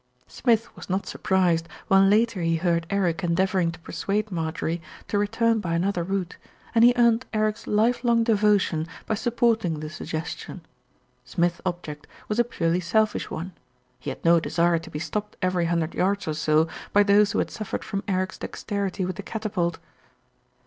[0.27, 5.59] Smith was not surprised when later he heard Eric endeavouring to persuade Marjorie to return
[5.59, 6.37] by an other route,
[6.73, 10.61] and he earned Eric's lifelong devotion by supporting the suggestion.
[11.23, 13.51] Smith's object was a purely selfish one.
[13.99, 17.33] He had no desire to be stopped every hun dred yards or so by those
[17.33, 19.77] who had suffered from Eric's dexterity with the catapult.